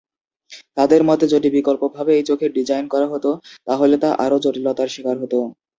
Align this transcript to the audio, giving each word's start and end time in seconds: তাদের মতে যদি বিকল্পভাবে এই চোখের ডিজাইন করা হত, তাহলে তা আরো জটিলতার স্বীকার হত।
তাদের 0.77 1.01
মতে 1.09 1.25
যদি 1.33 1.47
বিকল্পভাবে 1.57 2.11
এই 2.13 2.27
চোখের 2.29 2.51
ডিজাইন 2.57 2.85
করা 2.93 3.07
হত, 3.13 3.25
তাহলে 3.67 3.95
তা 4.03 4.09
আরো 4.23 4.37
জটিলতার 4.43 4.91
স্বীকার 4.93 5.15
হত। 5.21 5.33